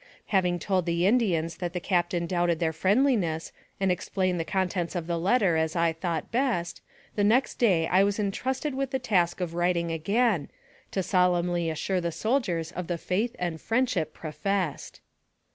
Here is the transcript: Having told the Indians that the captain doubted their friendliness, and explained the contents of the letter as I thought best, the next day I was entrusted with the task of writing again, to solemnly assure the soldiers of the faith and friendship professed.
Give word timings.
Having 0.33 0.57
told 0.57 0.87
the 0.87 1.05
Indians 1.05 1.57
that 1.57 1.73
the 1.73 1.79
captain 1.79 2.25
doubted 2.25 2.57
their 2.57 2.73
friendliness, 2.73 3.51
and 3.79 3.91
explained 3.91 4.39
the 4.39 4.43
contents 4.43 4.95
of 4.95 5.05
the 5.05 5.19
letter 5.19 5.57
as 5.57 5.75
I 5.75 5.93
thought 5.93 6.31
best, 6.31 6.81
the 7.15 7.23
next 7.23 7.59
day 7.59 7.85
I 7.85 8.03
was 8.03 8.17
entrusted 8.17 8.73
with 8.73 8.89
the 8.89 8.97
task 8.97 9.41
of 9.41 9.53
writing 9.53 9.91
again, 9.91 10.49
to 10.89 11.03
solemnly 11.03 11.69
assure 11.69 12.01
the 12.01 12.11
soldiers 12.11 12.71
of 12.71 12.87
the 12.87 12.97
faith 12.97 13.35
and 13.37 13.61
friendship 13.61 14.11
professed. 14.11 15.01